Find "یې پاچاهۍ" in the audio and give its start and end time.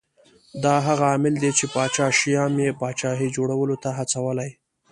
2.65-3.29